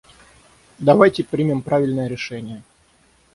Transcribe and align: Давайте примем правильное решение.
Давайте 0.79 1.23
примем 1.23 1.61
правильное 1.61 2.07
решение. 2.07 2.63